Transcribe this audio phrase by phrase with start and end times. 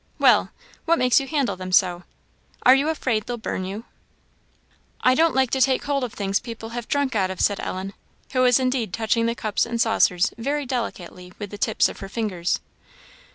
[0.17, 0.49] Well!
[0.85, 2.05] what makes you handle them so?
[2.63, 3.85] are you afraid they'll burn you?"
[5.01, 7.93] "I don't like to take hold of things people have drunk out of," said Ellen,
[8.33, 12.09] who was indeed touching the cups and saucers very delicately with the tips of her
[12.09, 12.59] fingers.